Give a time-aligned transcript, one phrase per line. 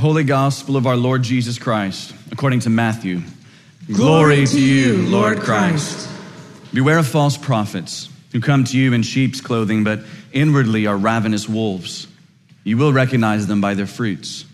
[0.00, 3.20] Holy Gospel of our Lord Jesus Christ, according to Matthew.
[3.92, 6.08] Glory to you, Lord Christ.
[6.72, 10.00] Beware of false prophets who come to you in sheep's clothing, but
[10.32, 12.06] inwardly are ravenous wolves.
[12.64, 14.46] You will recognize them by their fruits.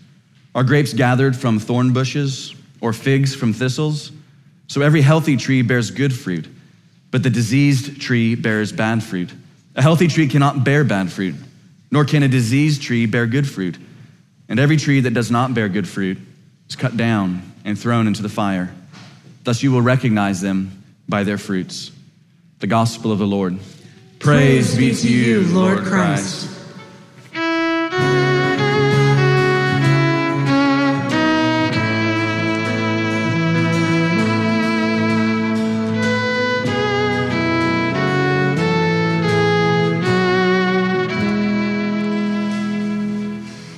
[0.53, 4.11] Are grapes gathered from thorn bushes or figs from thistles?
[4.67, 6.45] So every healthy tree bears good fruit,
[7.09, 9.31] but the diseased tree bears bad fruit.
[9.77, 11.35] A healthy tree cannot bear bad fruit,
[11.89, 13.77] nor can a diseased tree bear good fruit.
[14.49, 16.17] And every tree that does not bear good fruit
[16.69, 18.73] is cut down and thrown into the fire.
[19.43, 21.91] Thus you will recognize them by their fruits.
[22.59, 23.59] The gospel of the Lord.
[24.19, 26.56] Praise, be to you, Lord Christ.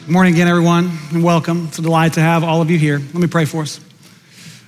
[0.09, 1.67] Good morning again, everyone, and welcome.
[1.67, 2.97] It's a delight to have all of you here.
[2.97, 3.79] Let me pray for us.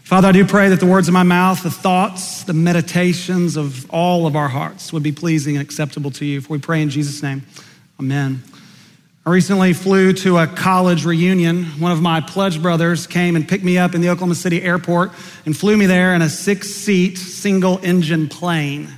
[0.03, 3.89] Father, I do pray that the words of my mouth, the thoughts, the meditations of
[3.89, 6.41] all of our hearts would be pleasing and acceptable to you.
[6.41, 7.41] For we pray in Jesus' name.
[7.99, 8.43] Amen.
[9.25, 11.65] I recently flew to a college reunion.
[11.79, 15.11] One of my pledge brothers came and picked me up in the Oklahoma City airport
[15.47, 18.89] and flew me there in a six seat, single engine plane.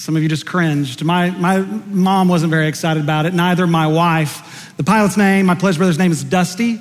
[0.00, 1.04] Some of you just cringed.
[1.04, 4.74] My, my mom wasn't very excited about it, neither my wife.
[4.78, 6.76] The pilot's name, my pledge brother's name is Dusty,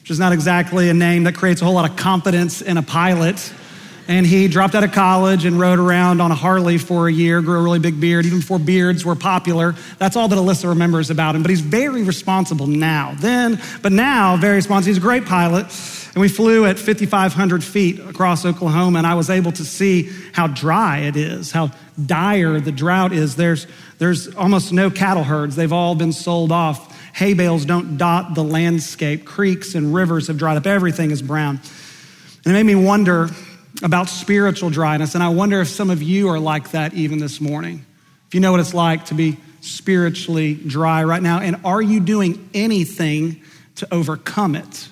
[0.00, 2.82] which is not exactly a name that creates a whole lot of confidence in a
[2.82, 3.52] pilot.
[4.06, 7.40] And he dropped out of college and rode around on a Harley for a year,
[7.40, 9.74] grew a really big beard, even before beards were popular.
[9.98, 11.42] That's all that Alyssa remembers about him.
[11.42, 13.14] But he's very responsible now.
[13.18, 14.88] Then, but now, very responsible.
[14.88, 15.66] He's a great pilot.
[16.14, 20.46] And we flew at 5,500 feet across Oklahoma, and I was able to see how
[20.46, 21.72] dry it is, how
[22.06, 23.34] dire the drought is.
[23.34, 23.66] There's,
[23.98, 26.92] there's almost no cattle herds, they've all been sold off.
[27.14, 29.24] Hay bales don't dot the landscape.
[29.24, 30.66] Creeks and rivers have dried up.
[30.66, 31.60] Everything is brown.
[32.44, 33.28] And it made me wonder
[33.82, 35.14] about spiritual dryness.
[35.14, 37.84] And I wonder if some of you are like that even this morning.
[38.28, 42.00] If you know what it's like to be spiritually dry right now, and are you
[42.00, 43.42] doing anything
[43.76, 44.88] to overcome it?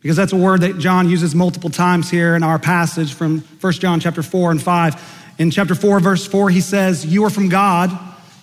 [0.00, 3.72] Because that's a word that John uses multiple times here in our passage from 1
[3.74, 5.34] John chapter 4 and 5.
[5.38, 7.90] In chapter 4, verse 4, he says, You are from God,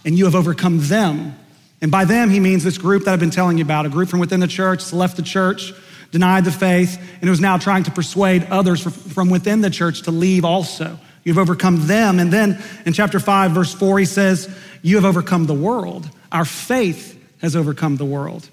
[0.06, 1.38] and you have overcome them.
[1.82, 4.10] And by them, he means this group that I've been telling you about, a group
[4.10, 5.74] from within the church, left the church,
[6.12, 10.12] denied the faith, and was now trying to persuade others from within the church to
[10.12, 11.00] leave also.
[11.24, 12.20] You've overcome them.
[12.20, 14.50] And then in chapter 5, verse 4, he says,
[14.82, 16.10] You have overcome the world.
[16.32, 18.48] Our faith has overcome the world.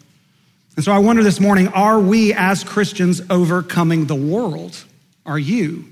[0.76, 4.82] And so I wonder this morning are we as Christians overcoming the world?
[5.24, 5.84] Are you?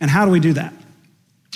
[0.00, 0.72] And how do we do that?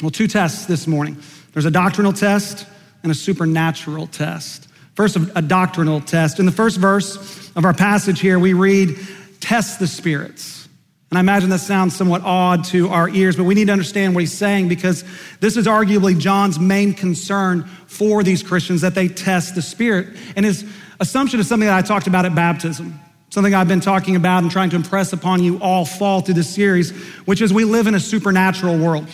[0.03, 1.17] Well, two tests this morning
[1.53, 2.67] there's a doctrinal test
[3.03, 4.69] and a supernatural test.
[4.97, 6.41] First, a doctrinal test.
[6.41, 8.99] In the first verse of our passage here, we read,
[9.41, 10.67] Test the spirits.
[11.11, 14.15] And I imagine that sounds somewhat odd to our ears, but we need to understand
[14.15, 15.05] what he's saying because
[15.39, 20.09] this is arguably John's main concern for these Christians that they test the spirit.
[20.35, 20.65] And his
[20.99, 22.99] assumption is something that I talked about at baptism,
[23.31, 26.53] something I've been talking about and trying to impress upon you all fall through this
[26.53, 26.91] series,
[27.27, 29.07] which is we live in a supernatural world.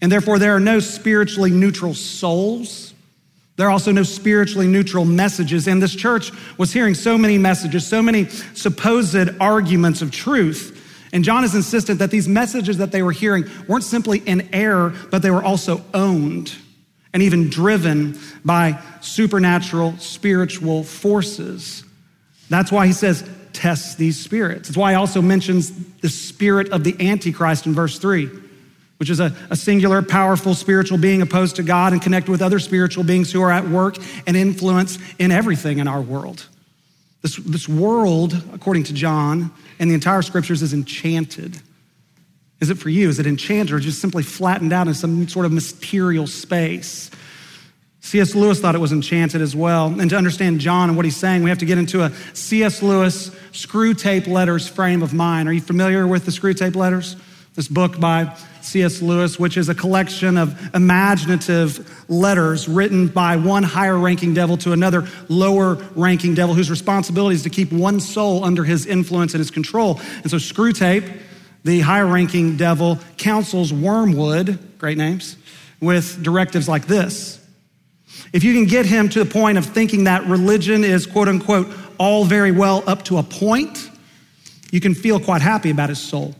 [0.00, 2.94] And therefore, there are no spiritually neutral souls.
[3.58, 5.66] There are also no spiritually neutral messages.
[5.66, 10.76] And this church was hearing so many messages, so many supposed arguments of truth.
[11.12, 14.94] And John is insistent that these messages that they were hearing weren't simply in error,
[15.10, 16.54] but they were also owned
[17.12, 21.82] and even driven by supernatural spiritual forces.
[22.48, 24.68] That's why he says, test these spirits.
[24.68, 28.30] That's why he also mentions the spirit of the Antichrist in verse 3,
[28.98, 32.58] which is a, a singular, powerful spiritual being opposed to God and connected with other
[32.58, 36.46] spiritual beings who are at work and influence in everything in our world.
[37.22, 41.60] This, this world, according to John and the entire scriptures, is enchanted.
[42.60, 43.08] Is it for you?
[43.08, 47.10] Is it enchanted or just simply flattened out in some sort of material space?
[48.00, 48.34] C.S.
[48.34, 50.00] Lewis thought it was enchanted as well.
[50.00, 52.82] And to understand John and what he's saying, we have to get into a C.S.
[52.82, 55.48] Lewis Screwtape Letters frame of mind.
[55.48, 57.16] Are you familiar with the Screwtape Letters?
[57.58, 59.02] This book by C.S.
[59.02, 64.70] Lewis, which is a collection of imaginative letters written by one higher ranking devil to
[64.70, 69.40] another lower ranking devil whose responsibility is to keep one soul under his influence and
[69.40, 70.00] his control.
[70.22, 71.20] And so Screwtape
[71.64, 75.36] the higher ranking devil counsels Wormwood, great names,
[75.80, 77.44] with directives like this.
[78.32, 81.66] If you can get him to the point of thinking that religion is quote unquote
[81.98, 83.90] all very well up to a point,
[84.70, 86.36] you can feel quite happy about his soul.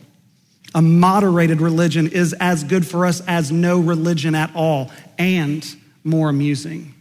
[0.75, 5.65] A moderated religion is as good for us as no religion at all and
[6.05, 6.94] more amusing.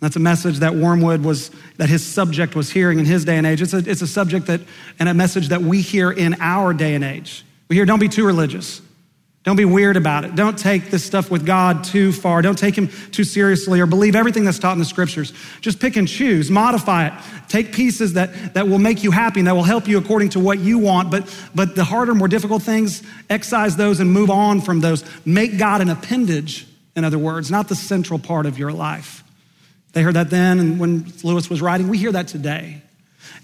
[0.00, 3.46] That's a message that Wormwood was, that his subject was hearing in his day and
[3.46, 3.62] age.
[3.62, 4.60] It's a, it's a subject that,
[4.98, 7.44] and a message that we hear in our day and age.
[7.68, 8.82] We hear, don't be too religious.
[9.46, 10.34] Don't be weird about it.
[10.34, 12.42] Don't take this stuff with God too far.
[12.42, 15.32] Don't take him too seriously or believe everything that's taught in the scriptures.
[15.60, 17.12] Just pick and choose, modify it.
[17.48, 20.40] Take pieces that, that will make you happy and that will help you according to
[20.40, 21.12] what you want.
[21.12, 25.04] But, but the harder, more difficult things, excise those and move on from those.
[25.24, 26.66] Make God an appendage,
[26.96, 29.22] in other words, not the central part of your life.
[29.92, 32.82] They heard that then, and when Lewis was writing, we hear that today.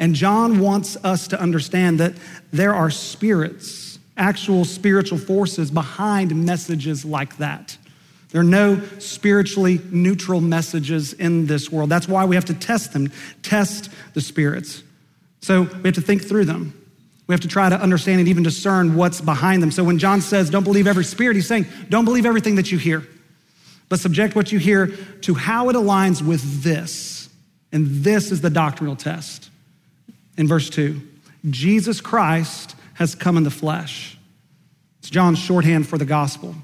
[0.00, 2.14] And John wants us to understand that
[2.52, 7.76] there are spirits actual spiritual forces behind messages like that.
[8.30, 11.90] There are no spiritually neutral messages in this world.
[11.90, 13.12] That's why we have to test them,
[13.42, 14.82] test the spirits.
[15.42, 16.78] So we have to think through them.
[17.26, 19.70] We have to try to understand and even discern what's behind them.
[19.70, 22.78] So when John says, don't believe every spirit, he's saying, don't believe everything that you
[22.78, 23.06] hear,
[23.88, 24.88] but subject what you hear
[25.22, 27.28] to how it aligns with this.
[27.70, 29.50] And this is the doctrinal test.
[30.36, 31.00] In verse 2,
[31.50, 34.16] Jesus Christ has come in the flesh.
[35.00, 36.54] It's John's shorthand for the gospel.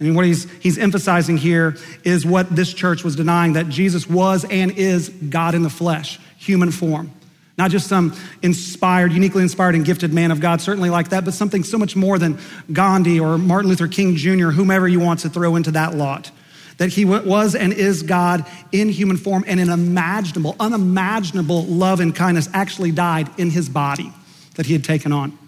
[0.00, 4.08] I mean, what he's, he's emphasizing here is what this church was denying that Jesus
[4.08, 7.12] was and is God in the flesh, human form.
[7.58, 11.34] Not just some inspired, uniquely inspired and gifted man of God, certainly like that, but
[11.34, 12.38] something so much more than
[12.72, 16.30] Gandhi or Martin Luther King Jr., whomever you want to throw into that lot.
[16.78, 22.14] That he was and is God in human form and an imaginable, unimaginable love and
[22.14, 24.10] kindness actually died in his body
[24.54, 25.38] that he had taken on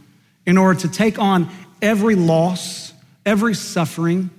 [0.46, 1.48] in order to take on
[1.80, 2.92] every loss,
[3.24, 4.30] every suffering,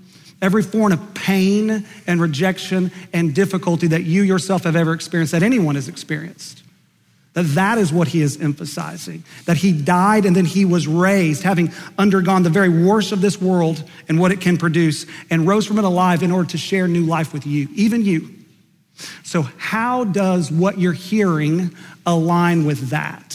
[0.41, 5.44] every form of pain and rejection and difficulty that you yourself have ever experienced, that
[5.44, 6.63] anyone has experienced.
[7.33, 9.23] That that is what he is emphasizing.
[9.45, 13.41] That he died and then he was raised, having undergone the very worst of this
[13.41, 16.88] world and what it can produce, and rose from it alive in order to share
[16.88, 18.29] new life with you, even you.
[19.23, 23.29] So, how does what you're hearing align with that?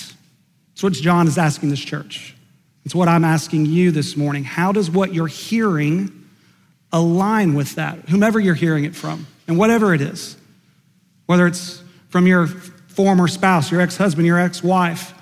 [0.74, 2.36] That's what John is asking this church.
[2.88, 4.44] It's what I'm asking you this morning.
[4.44, 6.26] How does what you're hearing
[6.90, 8.08] align with that?
[8.08, 10.38] Whomever you're hearing it from, and whatever it is,
[11.26, 15.12] whether it's from your former spouse, your ex husband, your ex wife,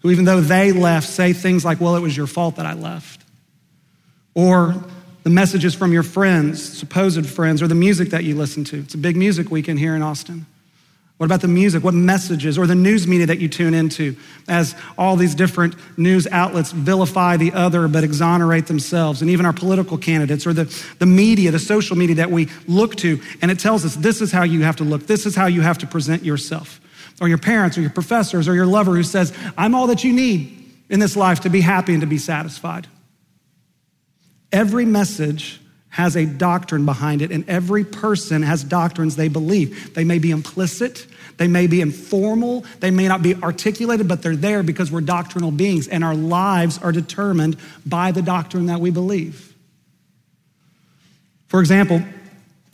[0.00, 2.74] who, even though they left, say things like, Well, it was your fault that I
[2.74, 3.24] left.
[4.34, 4.74] Or
[5.22, 8.80] the messages from your friends, supposed friends, or the music that you listen to.
[8.80, 10.44] It's a big music weekend here in Austin.
[11.16, 11.84] What about the music?
[11.84, 14.16] What messages or the news media that you tune into
[14.48, 19.52] as all these different news outlets vilify the other but exonerate themselves, and even our
[19.52, 20.64] political candidates or the,
[20.98, 24.32] the media, the social media that we look to, and it tells us this is
[24.32, 26.80] how you have to look, this is how you have to present yourself.
[27.20, 30.12] Or your parents or your professors or your lover who says, I'm all that you
[30.12, 32.88] need in this life to be happy and to be satisfied.
[34.50, 35.60] Every message
[35.94, 39.94] has a doctrine behind it, and every person has doctrines they believe.
[39.94, 41.06] They may be implicit,
[41.36, 45.52] they may be informal, they may not be articulated, but they're there because we're doctrinal
[45.52, 47.56] beings, and our lives are determined
[47.86, 49.54] by the doctrine that we believe.
[51.46, 52.02] For example,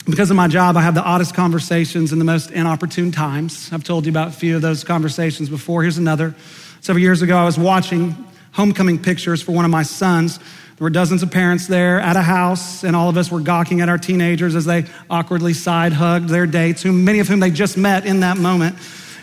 [0.07, 3.71] because of my job, I have the oddest conversations in the most inopportune times.
[3.71, 5.83] I've told you about a few of those conversations before.
[5.83, 6.33] Here's another.
[6.79, 8.15] Several years ago, I was watching
[8.53, 10.39] homecoming pictures for one of my sons
[10.81, 13.81] there were dozens of parents there at a house, and all of us were gawking
[13.81, 17.51] at our teenagers as they awkwardly side hugged their dates, whom, many of whom they
[17.51, 18.75] just met in that moment.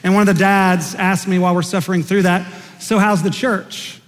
[0.05, 2.47] And one of the dads asked me while we're suffering through that,
[2.79, 4.01] So, how's the church?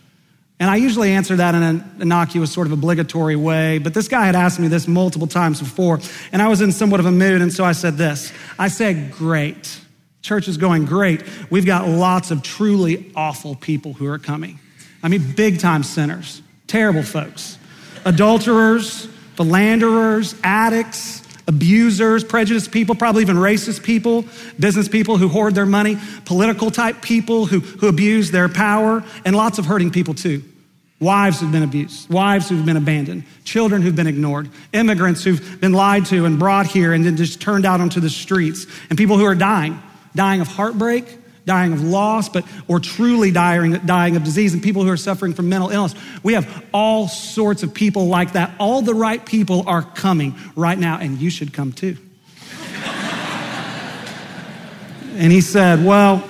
[0.60, 4.26] And I usually answer that in an innocuous, sort of obligatory way, but this guy
[4.26, 5.98] had asked me this multiple times before,
[6.30, 8.32] and I was in somewhat of a mood, and so I said this.
[8.60, 9.80] I said, Great.
[10.22, 11.24] Church is going great.
[11.50, 14.60] We've got lots of truly awful people who are coming.
[15.02, 16.42] I mean, big time sinners.
[16.70, 17.58] Terrible folks.
[18.04, 24.24] Adulterers, philanderers, addicts, abusers, prejudiced people, probably even racist people,
[24.56, 29.34] business people who hoard their money, political type people who, who abuse their power, and
[29.34, 30.44] lots of hurting people too.
[31.00, 35.72] Wives who've been abused, wives who've been abandoned, children who've been ignored, immigrants who've been
[35.72, 39.18] lied to and brought here and then just turned out onto the streets, and people
[39.18, 39.82] who are dying,
[40.14, 41.04] dying of heartbreak,
[41.44, 45.34] dying of loss, but or truly dying, dying of disease, and people who are suffering
[45.34, 45.94] from mental illness.
[46.22, 48.52] We have all sorts of people like that.
[48.58, 51.96] All the right people are coming right now, and you should come too.
[55.16, 56.24] and he said, Well,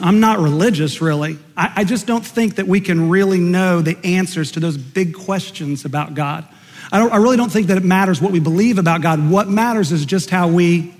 [0.00, 1.38] I'm not religious, really.
[1.56, 5.14] I, I, just don't think that we can really know the answers to those big
[5.14, 6.46] questions about God.
[6.92, 9.30] I, I really don't think that it matters what we believe about God.
[9.30, 10.94] What matters is just how we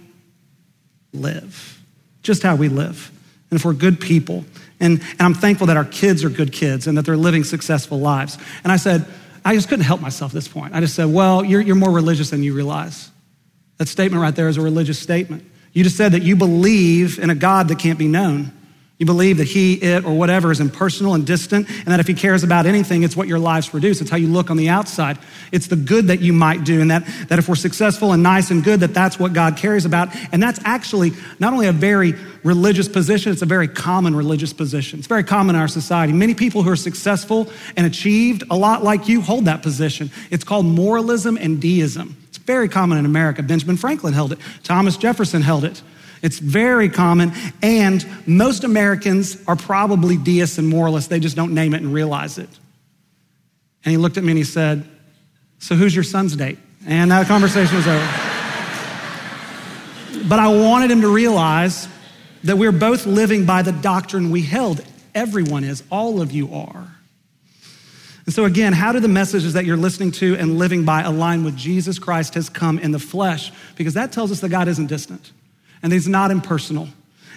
[1.13, 1.80] live
[2.23, 3.11] just how we live.
[3.51, 4.45] And if we're good people,
[4.79, 8.01] and, and I'm thankful that our kids are good kids and that they're living successful
[8.01, 8.39] lives.
[8.65, 9.07] And I said,
[9.45, 10.75] I just couldn't help myself at this point.
[10.75, 13.11] I just said, Well, you're, you're more religious than you realize.
[13.79, 15.45] That statement right there is a religious statement.
[15.73, 18.53] You just said that you believe in a God that can't be known.
[19.01, 22.13] You believe that he, it, or whatever is impersonal and distant, and that if he
[22.13, 24.03] cares about anything, it's what your lives produce.
[24.03, 25.17] It's how you look on the outside.
[25.53, 28.51] It's the good that you might do, and that, that if we're successful and nice
[28.51, 30.15] and good, that that's what God cares about.
[30.33, 32.13] And that's actually not only a very
[32.45, 34.99] religious position, it's a very common religious position.
[34.99, 36.13] It's very common in our society.
[36.13, 40.11] Many people who are successful and achieved a lot like you hold that position.
[40.31, 42.19] It's called moralism and deism.
[42.29, 43.43] It's very common in America.
[43.43, 45.81] Benjamin Franklin held it, Thomas Jefferson held it.
[46.23, 51.09] It's very common, and most Americans are probably deists and moralists.
[51.09, 52.49] They just don't name it and realize it.
[53.85, 54.87] And he looked at me and he said,
[55.59, 56.59] So who's your son's date?
[56.87, 58.07] And that conversation was over.
[60.29, 61.89] but I wanted him to realize
[62.45, 64.85] that we're both living by the doctrine we held.
[65.15, 66.97] Everyone is, all of you are.
[68.27, 71.45] And so, again, how do the messages that you're listening to and living by align
[71.45, 73.51] with Jesus Christ has come in the flesh?
[73.77, 75.33] Because that tells us that God isn't distant
[75.83, 76.89] and he's not impersonal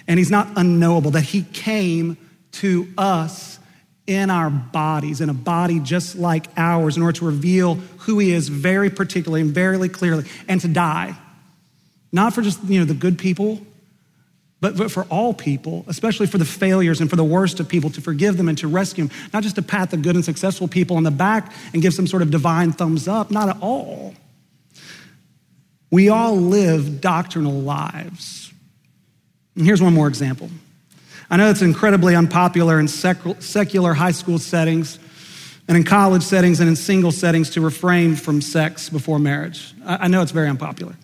[0.06, 2.16] and he's not unknowable, that he came
[2.52, 3.58] to us
[4.06, 8.32] in our bodies, in a body just like ours, in order to reveal who he
[8.32, 11.16] is very particularly and very clearly, and to die.
[12.12, 13.60] Not for just you know the good people,
[14.60, 17.90] but, but for all people, especially for the failures and for the worst of people,
[17.90, 20.68] to forgive them and to rescue them, not just to pat the good and successful
[20.68, 24.14] people on the back and give some sort of divine thumbs up, not at all.
[25.94, 28.52] We all live doctrinal lives.
[29.54, 30.50] And here's one more example.
[31.30, 34.98] I know it's incredibly unpopular in secular high school settings
[35.68, 39.72] and in college settings and in single settings to refrain from sex before marriage.
[39.86, 40.96] I know it's very unpopular.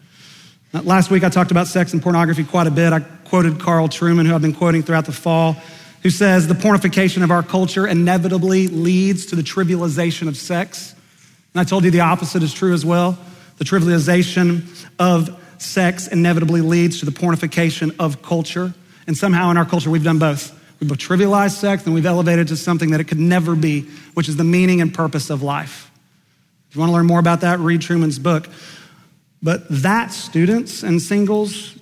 [0.74, 2.92] Uh, last week I talked about sex and pornography quite a bit.
[2.92, 5.52] I quoted Carl Trueman, who I've been quoting throughout the fall,
[6.02, 10.96] who says the pornification of our culture inevitably leads to the trivialization of sex.
[11.54, 13.16] And I told you the opposite is true as well.
[13.60, 18.72] The trivialization of sex inevitably leads to the pornification of culture.
[19.06, 20.58] And somehow in our culture, we've done both.
[20.80, 23.82] We've trivialized sex and we've elevated it to something that it could never be,
[24.14, 25.90] which is the meaning and purpose of life.
[26.70, 28.48] If you want to learn more about that, read Trueman's book.
[29.42, 31.78] But that, students and singles,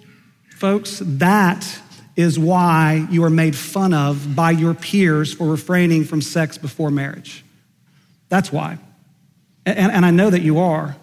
[0.56, 1.80] folks, that
[2.16, 6.90] is why you are made fun of by your peers for refraining from sex before
[6.90, 7.44] marriage.
[8.30, 8.78] That's why.
[9.64, 10.96] And, and I know that you are.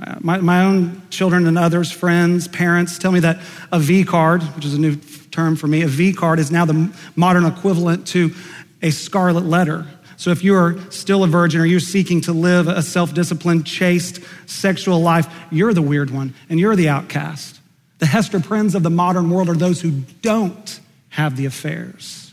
[0.00, 3.40] Uh, my, my own children and others, friends, parents tell me that
[3.72, 4.96] a V card, which is a new
[5.30, 8.32] term for me, a V card is now the modern equivalent to
[8.80, 9.86] a scarlet letter.
[10.16, 13.66] So if you are still a virgin or you're seeking to live a self disciplined,
[13.66, 17.60] chaste sexual life, you're the weird one and you're the outcast.
[17.98, 19.90] The Hester Prynne's of the modern world are those who
[20.22, 22.32] don't have the affairs.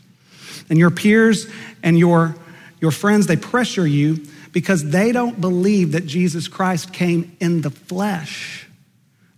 [0.68, 1.46] And your peers
[1.82, 2.36] and your,
[2.80, 4.24] your friends, they pressure you
[4.56, 8.66] because they don't believe that Jesus Christ came in the flesh.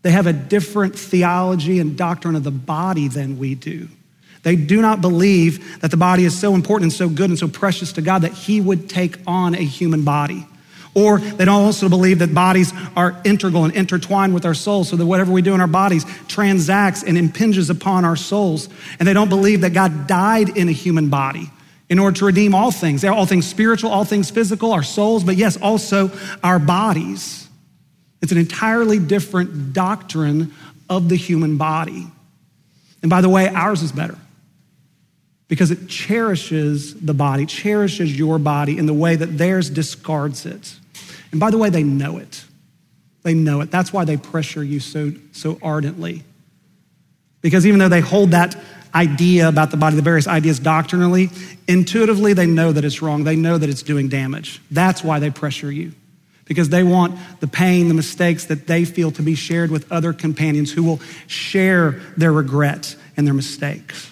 [0.02, 3.88] They have a different theology and doctrine of the body than we do.
[4.44, 7.48] They do not believe that the body is so important and so good and so
[7.48, 10.46] precious to God that He would take on a human body.
[10.94, 14.94] Or they don't also believe that bodies are integral and intertwined with our souls, so
[14.94, 18.68] that whatever we do in our bodies transacts and impinges upon our souls.
[19.00, 21.50] And they don't believe that God died in a human body
[21.90, 23.04] in order to redeem all things.
[23.04, 26.10] All things spiritual, all things physical, our souls, but yes, also
[26.42, 27.48] our bodies.
[28.20, 30.52] It's an entirely different doctrine
[30.88, 32.06] of the human body.
[33.02, 34.18] And by the way, ours is better
[35.46, 40.76] because it cherishes the body, cherishes your body in the way that theirs discards it.
[41.30, 42.44] And by the way, they know it.
[43.22, 43.70] They know it.
[43.70, 46.22] That's why they pressure you so, so ardently.
[47.40, 48.56] Because even though they hold that
[48.94, 51.30] idea about the body, the various ideas doctrinally,
[51.66, 53.24] intuitively they know that it's wrong.
[53.24, 54.60] They know that it's doing damage.
[54.70, 55.92] That's why they pressure you.
[56.44, 60.12] Because they want the pain, the mistakes that they feel to be shared with other
[60.12, 64.10] companions who will share their regret and their mistakes.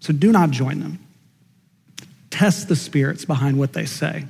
[0.00, 0.98] So do not join them.
[2.30, 4.26] Test the spirits behind what they say.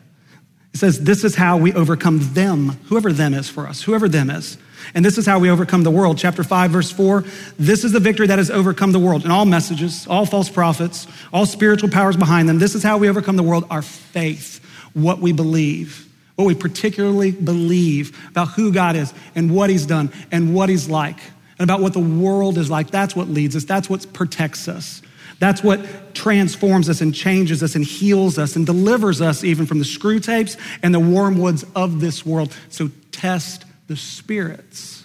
[0.72, 4.30] It says, This is how we overcome them, whoever them is for us, whoever them
[4.30, 4.56] is.
[4.94, 6.18] And this is how we overcome the world.
[6.18, 7.24] Chapter 5, verse 4
[7.58, 9.22] this is the victory that has overcome the world.
[9.22, 12.58] And all messages, all false prophets, all spiritual powers behind them.
[12.58, 17.30] This is how we overcome the world our faith, what we believe, what we particularly
[17.30, 21.18] believe about who God is and what He's done and what He's like
[21.58, 22.90] and about what the world is like.
[22.90, 25.02] That's what leads us, that's what protects us.
[25.40, 29.78] That's what transforms us and changes us and heals us and delivers us even from
[29.78, 32.54] the Screwtapes and the wormwoods of this world.
[32.68, 35.04] So test the spirits.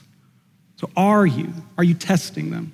[0.77, 1.53] So, are you?
[1.77, 2.73] Are you testing them?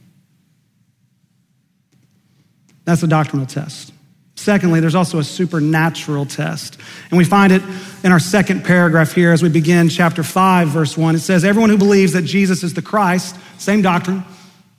[2.84, 3.92] That's a doctrinal test.
[4.36, 6.78] Secondly, there's also a supernatural test.
[7.10, 7.64] And we find it
[8.04, 11.16] in our second paragraph here as we begin chapter 5, verse 1.
[11.16, 14.24] It says, Everyone who believes that Jesus is the Christ, same doctrine,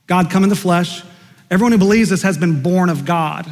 [0.07, 1.03] God come in the flesh,
[1.51, 3.47] everyone who believes this has been born of God.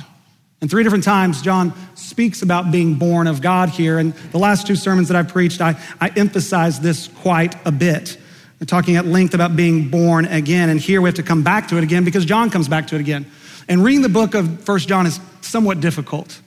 [0.64, 3.98] And three different times, John speaks about being born of God here.
[3.98, 8.16] And the last two sermons that I preached, I, I emphasized this quite a bit.
[8.58, 10.70] We're talking at length about being born again.
[10.70, 12.94] And here we have to come back to it again because John comes back to
[12.94, 13.26] it again.
[13.68, 16.40] And reading the book of First John is somewhat difficult.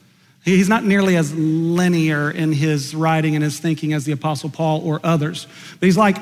[0.44, 4.84] He's not nearly as linear in his writing and his thinking as the Apostle Paul
[4.84, 5.46] or others.
[5.78, 6.16] But he's like,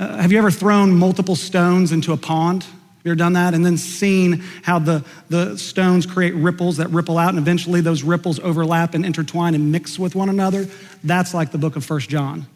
[0.00, 2.66] uh, have you ever thrown multiple stones into a pond?
[3.06, 3.54] You ever done that?
[3.54, 8.02] And then seen how the, the stones create ripples that ripple out, and eventually those
[8.02, 10.66] ripples overlap and intertwine and mix with one another?
[11.04, 12.46] That's like the book of First John.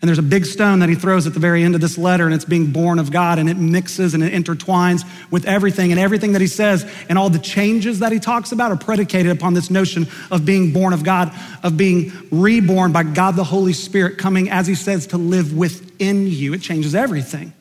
[0.00, 2.26] And there's a big stone that he throws at the very end of this letter,
[2.26, 5.90] and it's being born of God, and it mixes and it intertwines with everything.
[5.90, 9.32] And everything that he says and all the changes that he talks about are predicated
[9.32, 11.34] upon this notion of being born of God,
[11.64, 16.28] of being reborn by God the Holy Spirit coming, as he says, to live within
[16.28, 16.54] you.
[16.54, 17.52] It changes everything.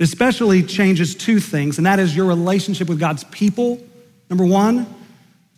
[0.00, 3.78] Especially changes two things, and that is your relationship with God's people,
[4.30, 4.86] number one,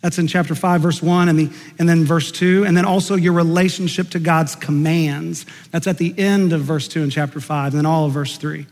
[0.03, 2.65] that's in chapter 5, verse 1, and, the, and then verse 2.
[2.65, 5.45] And then also your relationship to God's commands.
[5.71, 8.35] That's at the end of verse 2 in chapter 5, and then all of verse
[8.35, 8.67] 3.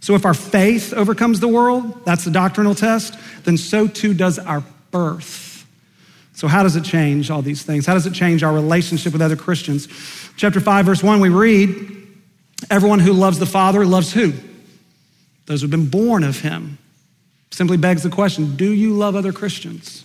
[0.00, 4.38] So if our faith overcomes the world, that's the doctrinal test, then so too does
[4.38, 5.66] our birth.
[6.32, 7.84] So, how does it change all these things?
[7.84, 9.86] How does it change our relationship with other Christians?
[10.38, 12.08] Chapter 5, verse 1, we read,
[12.70, 14.32] Everyone who loves the Father loves who?
[15.50, 16.78] Those who've been born of him.
[17.50, 20.04] Simply begs the question do you love other Christians?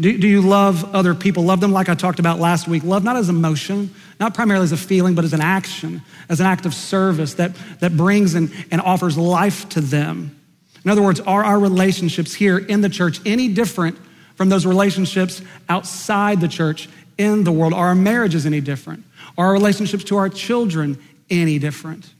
[0.00, 1.44] Do, do you love other people?
[1.44, 2.84] Love them like I talked about last week.
[2.84, 6.00] Love not as emotion, not primarily as a feeling, but as an action,
[6.30, 10.34] as an act of service that, that brings and, and offers life to them.
[10.86, 13.98] In other words, are our relationships here in the church any different
[14.36, 16.88] from those relationships outside the church
[17.18, 17.74] in the world?
[17.74, 19.04] Are our marriages any different?
[19.36, 20.96] Are our relationships to our children
[21.28, 22.14] any different?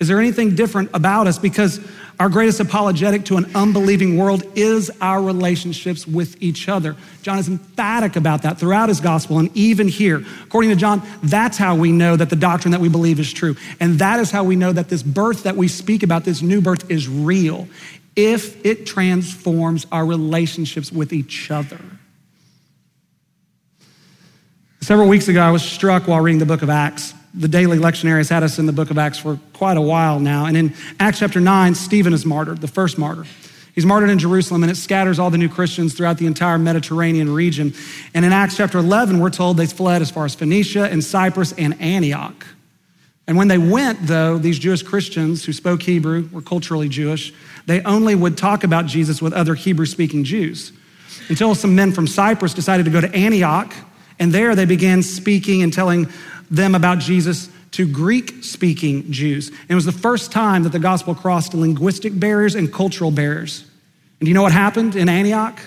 [0.00, 1.38] Is there anything different about us?
[1.38, 1.78] Because
[2.18, 6.96] our greatest apologetic to an unbelieving world is our relationships with each other.
[7.20, 10.24] John is emphatic about that throughout his gospel and even here.
[10.44, 13.56] According to John, that's how we know that the doctrine that we believe is true.
[13.78, 16.62] And that is how we know that this birth that we speak about, this new
[16.62, 17.68] birth, is real
[18.16, 21.80] if it transforms our relationships with each other.
[24.80, 28.18] Several weeks ago, I was struck while reading the book of Acts the daily lectionary
[28.18, 30.46] has had us in the book of Acts for quite a while now.
[30.46, 33.24] And in Acts chapter 9, Stephen is martyred, the first martyr.
[33.74, 37.32] He's martyred in Jerusalem, and it scatters all the new Christians throughout the entire Mediterranean
[37.32, 37.72] region.
[38.14, 41.52] And in Acts chapter 11, we're told they fled as far as Phoenicia and Cyprus
[41.52, 42.44] and Antioch.
[43.28, 47.32] And when they went, though, these Jewish Christians who spoke Hebrew, were culturally Jewish,
[47.66, 50.72] they only would talk about Jesus with other Hebrew speaking Jews.
[51.28, 53.72] Until some men from Cyprus decided to go to Antioch,
[54.18, 56.08] and there they began speaking and telling
[56.50, 59.48] them about Jesus to Greek speaking Jews.
[59.48, 63.64] And it was the first time that the gospel crossed linguistic barriers and cultural barriers.
[64.18, 65.60] And you know what happened in Antioch?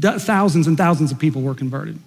[0.00, 1.98] Thousands and thousands of people were converted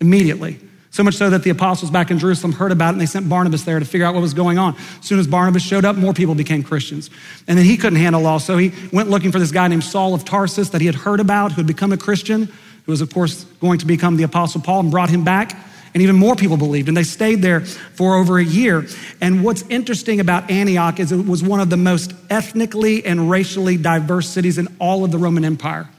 [0.00, 0.60] immediately.
[0.90, 3.28] So much so that the apostles back in Jerusalem heard about it and they sent
[3.28, 4.74] Barnabas there to figure out what was going on.
[5.00, 7.10] As soon as Barnabas showed up, more people became Christians.
[7.46, 10.14] And then he couldn't handle all, so he went looking for this guy named Saul
[10.14, 12.46] of Tarsus that he had heard about, who had become a Christian,
[12.86, 15.52] who was, of course, going to become the apostle Paul, and brought him back
[15.98, 16.86] and even more people believed.
[16.86, 18.86] And they stayed there for over a year.
[19.20, 23.76] And what's interesting about Antioch is it was one of the most ethnically and racially
[23.76, 25.90] diverse cities in all of the Roman Empire.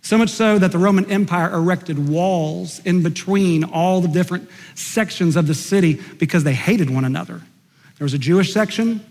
[0.00, 5.34] So much so that the Roman Empire erected walls in between all the different sections
[5.34, 7.40] of the city because they hated one another.
[7.98, 9.04] There was a Jewish section,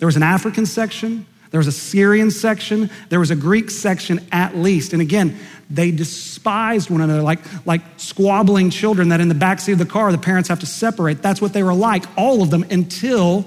[0.00, 4.26] there was an African section, there was a Syrian section, there was a Greek section
[4.32, 4.92] at least.
[4.92, 5.38] And again,
[5.70, 10.12] they despised one another like, like squabbling children that in the backseat of the car
[10.12, 11.22] the parents have to separate.
[11.22, 13.46] That's what they were like, all of them, until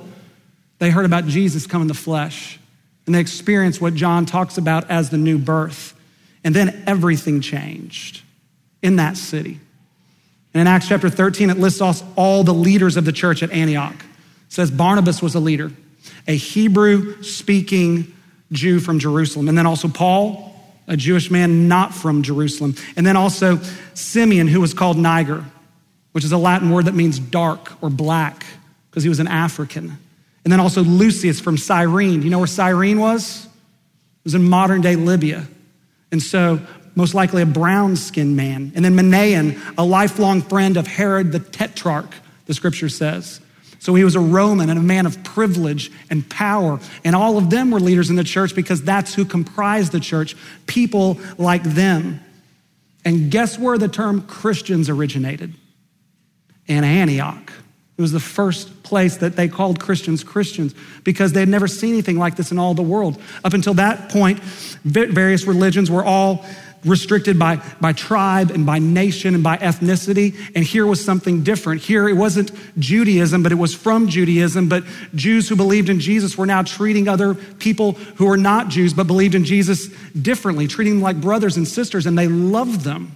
[0.80, 2.60] they heard about Jesus come in the flesh.
[3.06, 5.96] And they experienced what John talks about as the new birth.
[6.44, 8.22] And then everything changed
[8.82, 9.60] in that city.
[10.54, 13.52] And in Acts chapter 13, it lists off all the leaders of the church at
[13.52, 13.94] Antioch.
[13.94, 15.72] It says Barnabas was a leader,
[16.28, 18.14] a Hebrew speaking
[18.52, 19.48] Jew from Jerusalem.
[19.48, 20.56] And then also Paul,
[20.88, 22.76] a Jewish man not from Jerusalem.
[22.96, 23.60] And then also
[23.94, 25.46] Simeon, who was called Niger,
[26.12, 28.46] which is a Latin word that means dark or black,
[28.90, 29.98] because he was an African.
[30.44, 32.24] And then also Lucius from Cyrene.
[32.24, 33.46] You know where Cyrene was?
[33.46, 35.48] It was in modern day Libya.
[36.12, 36.60] And so,
[36.94, 38.74] most likely a brown skinned man.
[38.76, 42.14] And then Manaen, a lifelong friend of Herod the Tetrarch,
[42.48, 43.40] the scripture says.
[43.82, 46.80] So he was a Roman and a man of privilege and power.
[47.04, 50.36] And all of them were leaders in the church because that's who comprised the church,
[50.68, 52.20] people like them.
[53.04, 55.56] And guess where the term Christians originated?
[56.68, 57.52] In Antioch.
[57.98, 61.94] It was the first place that they called Christians Christians because they had never seen
[61.94, 63.20] anything like this in all the world.
[63.44, 64.40] Up until that point,
[64.84, 66.46] various religions were all
[66.84, 70.36] restricted by, by tribe and by nation and by ethnicity.
[70.56, 71.82] And here was something different.
[71.82, 74.70] Here it wasn't Judaism, but it was from Judaism.
[74.70, 78.94] But Jews who believed in Jesus were now treating other people who were not Jews
[78.94, 83.16] but believed in Jesus differently, treating them like brothers and sisters, and they loved them.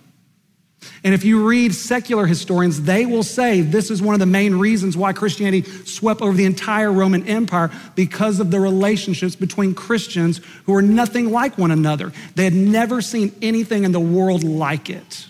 [1.04, 4.56] And if you read secular historians, they will say this is one of the main
[4.56, 10.41] reasons why Christianity swept over the entire Roman Empire because of the relationships between Christians
[10.65, 12.12] who were nothing like one another.
[12.34, 15.28] They had never seen anything in the world like it.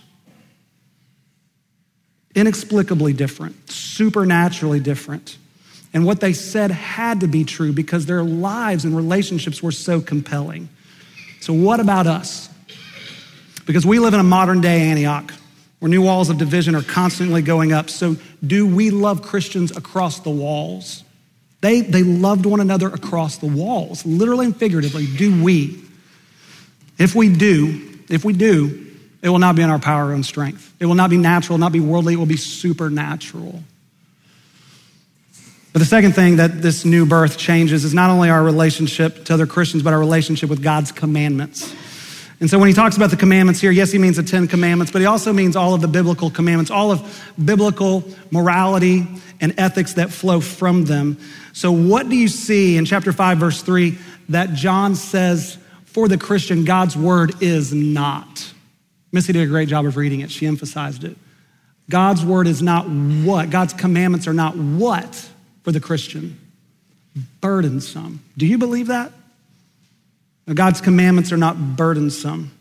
[2.35, 5.37] Inexplicably different, supernaturally different.
[5.93, 10.01] And what they said had to be true because their lives and relationships were so
[10.01, 10.69] compelling.
[11.39, 12.49] So, what about us?
[13.65, 15.33] Because we live in a modern day Antioch
[15.85, 17.91] where new walls of division are constantly going up.
[17.91, 21.03] So, do we love Christians across the walls?
[21.61, 25.05] They, they loved one another across the walls, literally and figuratively.
[25.05, 25.83] Do we?
[26.97, 30.73] If we do, if we do, it will not be in our power and strength.
[30.79, 33.61] It will not be natural, not be worldly, it will be supernatural.
[35.71, 39.35] But the second thing that this new birth changes is not only our relationship to
[39.35, 41.75] other Christians, but our relationship with God's commandments.
[42.39, 44.91] And so when he talks about the commandments here, yes, he means the Ten Commandments,
[44.91, 49.07] but he also means all of the biblical commandments, all of biblical morality
[49.39, 51.17] and ethics that flow from them.
[51.53, 53.97] So, what do you see in chapter 5, verse 3
[54.29, 58.51] that John says for the Christian, God's word is not?
[59.11, 61.15] Missy did a great job of reading it, she emphasized it.
[61.89, 63.49] God's word is not what?
[63.49, 65.29] God's commandments are not what
[65.63, 66.39] for the Christian?
[67.39, 68.21] Burdensome.
[68.37, 69.13] Do you believe that?
[70.53, 72.51] God's commandments are not burdensome.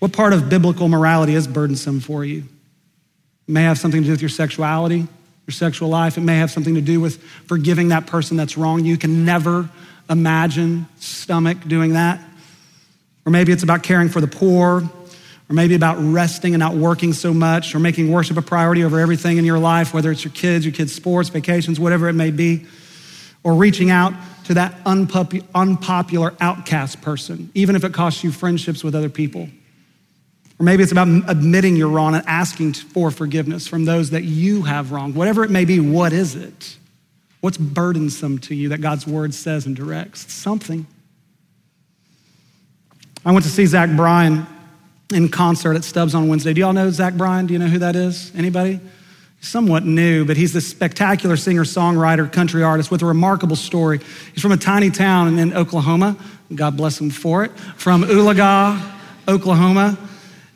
[0.00, 2.38] What part of biblical morality is burdensome for you?
[2.38, 4.98] It may have something to do with your sexuality,
[5.46, 6.18] your sexual life.
[6.18, 8.84] It may have something to do with forgiving that person that's wrong.
[8.84, 9.68] You can never
[10.10, 12.20] imagine stomach doing that.
[13.24, 14.82] Or maybe it's about caring for the poor,
[15.48, 18.98] or maybe about resting and not working so much, or making worship a priority over
[18.98, 22.30] everything in your life, whether it's your kids, your kids' sports, vacations, whatever it may
[22.30, 22.66] be,
[23.44, 24.12] or reaching out
[24.44, 29.48] to that unpopular outcast person, even if it costs you friendships with other people.
[30.58, 34.62] Or maybe it's about admitting you're wrong and asking for forgiveness from those that you
[34.62, 35.14] have wronged.
[35.14, 36.76] Whatever it may be, what is it?
[37.40, 40.32] What's burdensome to you that God's word says and directs?
[40.32, 40.86] something.
[43.26, 44.46] I went to see Zach Bryan
[45.12, 46.52] in concert at Stubbs on Wednesday.
[46.52, 47.46] Do y'all know Zach Bryan?
[47.46, 48.34] Do you know who that is?
[48.34, 48.80] Anybody?
[49.44, 54.00] Somewhat new, but he's this spectacular singer songwriter, country artist with a remarkable story.
[54.32, 56.16] He's from a tiny town in Oklahoma.
[56.54, 57.50] God bless him for it.
[57.76, 58.80] From Oologah,
[59.28, 59.98] Oklahoma.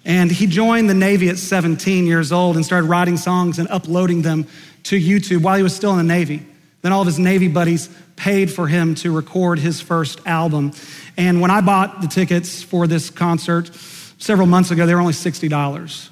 [0.05, 4.23] And he joined the Navy at 17 years old and started writing songs and uploading
[4.23, 4.47] them
[4.85, 6.47] to YouTube while he was still in the Navy.
[6.81, 10.73] Then all of his Navy buddies paid for him to record his first album.
[11.17, 13.71] And when I bought the tickets for this concert
[14.19, 16.09] several months ago, they were only $60.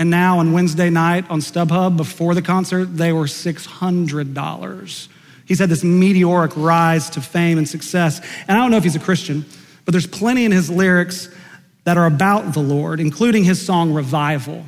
[0.00, 5.08] And now on Wednesday night on StubHub before the concert, they were $600.
[5.44, 8.18] He's had this meteoric rise to fame and success.
[8.48, 9.44] And I don't know if he's a Christian,
[9.84, 11.28] but there's plenty in his lyrics
[11.84, 14.64] that are about the Lord, including his song Revival.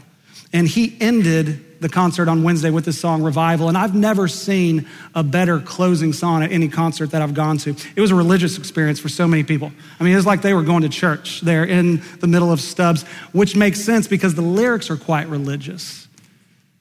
[0.52, 3.68] And he ended the concert on Wednesday with the song Revival.
[3.68, 7.76] And I've never seen a better closing song at any concert that I've gone to.
[7.94, 9.72] It was a religious experience for so many people.
[10.00, 12.60] I mean, it was like they were going to church there in the middle of
[12.60, 16.08] Stubbs, which makes sense because the lyrics are quite religious.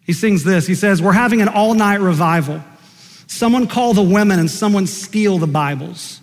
[0.05, 2.63] He sings this He says, We're having an all night revival.
[3.27, 6.19] Someone call the women and someone steal the Bibles.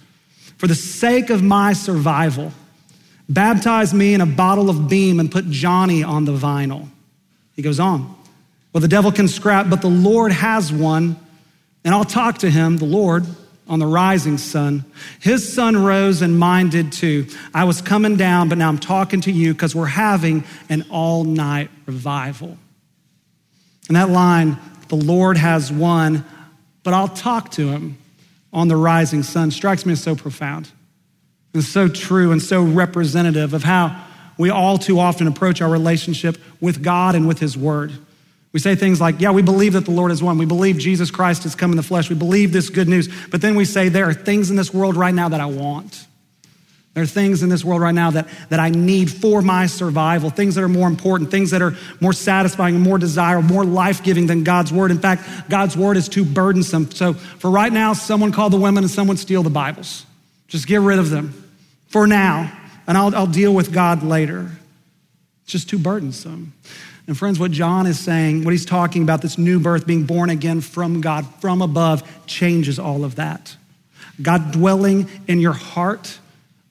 [0.58, 2.52] For the sake of my survival,
[3.28, 6.88] baptize me in a bottle of beam and put Johnny on the vinyl.
[7.54, 8.17] He goes on.
[8.72, 11.16] Well, the devil can scrap, but the Lord has won,
[11.84, 13.26] and I'll talk to him, the Lord,
[13.66, 14.84] on the rising sun.
[15.20, 17.26] His sun rose and mine did too.
[17.54, 21.24] I was coming down, but now I'm talking to you because we're having an all
[21.24, 22.56] night revival.
[23.88, 26.24] And that line, the Lord has won,
[26.82, 27.98] but I'll talk to him
[28.52, 30.70] on the rising sun, strikes me as so profound
[31.54, 34.04] and so true and so representative of how
[34.38, 37.92] we all too often approach our relationship with God and with His Word.
[38.52, 40.38] We say things like, yeah, we believe that the Lord is one.
[40.38, 42.08] We believe Jesus Christ has come in the flesh.
[42.08, 43.08] We believe this good news.
[43.28, 46.06] But then we say, there are things in this world right now that I want.
[46.94, 50.30] There are things in this world right now that, that I need for my survival,
[50.30, 54.26] things that are more important, things that are more satisfying, more desirable, more life giving
[54.26, 54.90] than God's word.
[54.90, 56.90] In fact, God's word is too burdensome.
[56.90, 60.06] So for right now, someone call the women and someone steal the Bibles.
[60.48, 61.34] Just get rid of them
[61.86, 62.52] for now,
[62.86, 64.50] and I'll, I'll deal with God later.
[65.48, 66.52] It's just too burdensome.
[67.06, 70.28] And friends, what John is saying, what he's talking about, this new birth, being born
[70.28, 73.56] again from God, from above, changes all of that.
[74.20, 76.18] God dwelling in your heart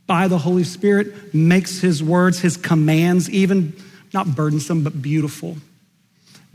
[0.06, 3.74] by the Holy Spirit makes his words, his commands, even
[4.14, 5.58] not burdensome, but beautiful.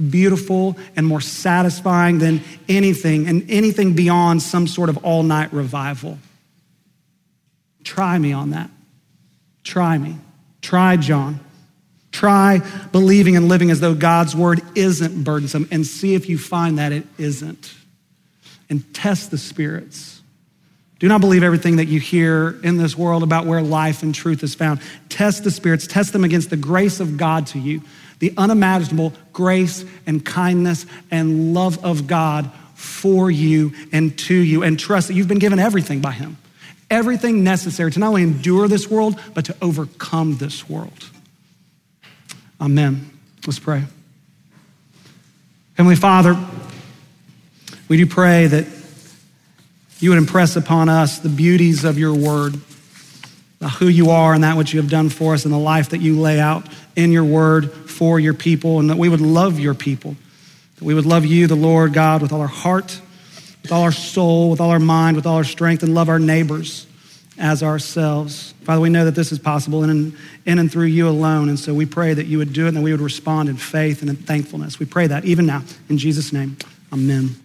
[0.08, 6.18] Beautiful and more satisfying than anything, and anything beyond some sort of all night revival.
[7.82, 8.70] Try me on that.
[9.64, 10.18] Try me.
[10.61, 11.40] Try John.
[12.12, 12.61] Try
[12.92, 16.92] believing and living as though God's word isn't burdensome and see if you find that
[16.92, 17.75] it isn't.
[18.68, 20.22] And test the spirits.
[20.98, 24.44] Do not believe everything that you hear in this world about where life and truth
[24.44, 24.81] is found.
[25.09, 27.83] Test the spirits, test them against the grace of God to you,
[28.20, 34.79] the unimaginable grace and kindness and love of God for you and to you, and
[34.79, 36.37] trust that you've been given everything by Him.
[36.88, 41.11] Everything necessary to not only endure this world, but to overcome this world.
[42.62, 43.11] Amen.
[43.44, 43.83] Let's pray.
[45.75, 46.38] Heavenly Father,
[47.88, 48.66] we do pray that
[49.98, 52.55] you would impress upon us the beauties of your word,
[53.81, 56.01] who you are and that which you have done for us, and the life that
[56.01, 59.75] you lay out in your word for your people, and that we would love your
[59.75, 60.14] people.
[60.77, 63.01] That we would love you, the Lord God, with all our heart,
[63.62, 66.20] with all our soul, with all our mind, with all our strength, and love our
[66.20, 66.87] neighbors
[67.38, 68.54] as ourselves.
[68.62, 70.16] Father, we know that this is possible in,
[70.46, 71.48] in and through you alone.
[71.48, 73.56] And so we pray that you would do it and that we would respond in
[73.56, 74.78] faith and in thankfulness.
[74.78, 75.62] We pray that even now.
[75.88, 76.56] In Jesus' name,
[76.92, 77.41] amen.